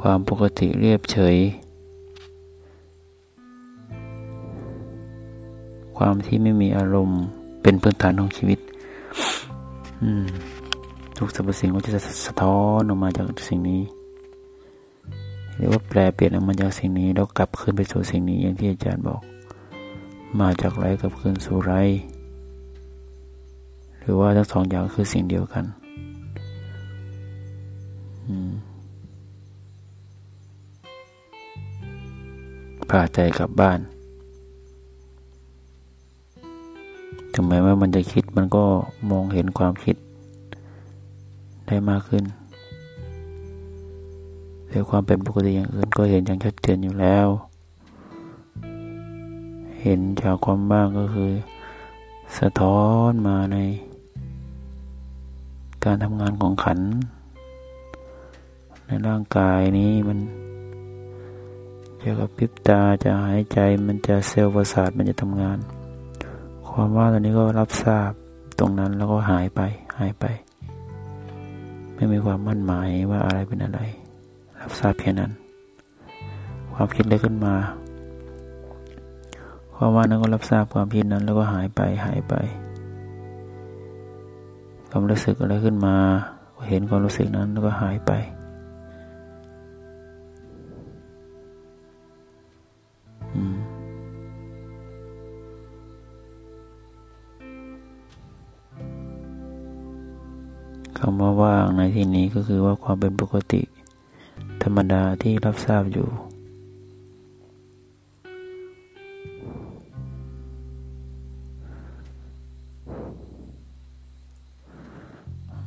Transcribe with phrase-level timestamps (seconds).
[0.00, 1.36] ความปกติเรียบเฉย
[5.96, 7.20] ความที่ไม่มีอารมณ์
[7.62, 8.58] เป็นพื้นฐานของชีวิต
[10.02, 10.26] อืม
[11.16, 13.82] ทุกสรรพสิ่งก็จะสะท้อนออกมาจากสิ่งนี้
[15.56, 19.20] หรือว่าแปลเปลี่ยนออกมาจากสิ่งนี้แล้วกลับคืนไปสู่สิ่งนี้อย่างที่อาจารย์บอก
[20.40, 21.72] มาจากไรกับคืนสู่ไร
[24.00, 25.64] หรือว่าทั้งสองอย่างคือสิ่งเดียวกัน
[32.90, 33.78] พาใจกลับบ้าน
[37.32, 38.64] ถึงแม้ว่ามันจะคิดมันก็
[39.10, 39.96] มองเห็นความคิด
[41.66, 42.24] ได้มากขึ้น
[44.68, 47.26] แต่ความเป็นปกติอย่างอื่นก็เห็นอย่างชัดเจนอยู่แล้ว
[49.82, 51.30] เห็นจากความบ้างก็คือ
[52.38, 53.58] สะท้อนมาใน
[55.84, 56.78] การทำงานของขัน
[58.90, 60.18] ในร่างกายนี้มัน
[62.02, 65.58] จะกระพริบตาจะหายใจมันจะเซลล์ประสาทมันจะทำงาน
[66.68, 68.10] ความว่าตอนนี้ก็รับทราบ
[68.58, 69.60] ตรงนั้นแล้วก็หายไป
[69.98, 70.24] หายไป
[71.94, 73.80] ไม่มีความมั่นหมายว่าอะไรเป็นอะไร
[74.60, 75.32] รับทราบเพียงนั้น
[76.74, 77.54] ความคิดเลยขึ้นมา
[79.74, 82.34] ความว่านั้นก็รับทราบความคิดนั้นแล้วก็หายไปหายไป
[84.90, 85.96] ความรู้สึกอะไรขึ้นมา
[86.68, 88.12] เห็นความรู้สึกนั้นแล้วก็หายไป
[100.98, 103.62] คำว่าว่างในที่นี้ก็คือว่าความเป็นปกติ
[104.62, 106.08] ธรรมดาที่รับทราบอยู่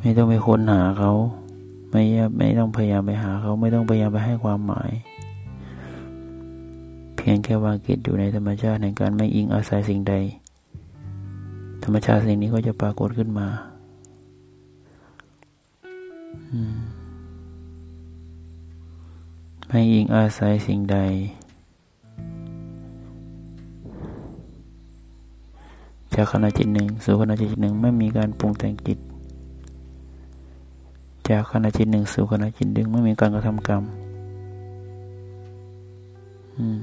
[0.00, 1.12] ไม่ต้องไปค้นหาเขา
[1.90, 2.02] ไม่
[2.38, 4.90] ไม่ต้องพยายามไปหาเขา ไม่ต้องพยายามไปให้ความหมาย
[7.16, 10.14] เพียงแค่วางกิจอยู่ในธรรมชาติในการไม่อิงอาศัยสิ่งใด
[11.84, 13.48] ธรรมชาติสิ่งนี้ก็จะปรากฏขึ้นมา
[19.66, 20.98] ไม่อิงอาศัยสิ่งใด
[26.14, 28.98] จากขณะจิตหนึ่งสู่ขณะจิตหนึ่งไม่มีการปรุงแต่งจิต
[31.28, 33.82] จากขณะจิตหนึ่งสู่ขณะจิตหนึ่งไม่มีการกระทำกรรม
[36.56, 36.78] อืม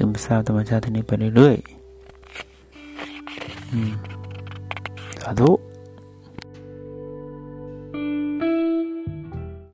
[0.00, 1.68] ซึมซาบธรรมชาตินี้ไปเรื่อยๆ
[5.22, 5.50] สาธุ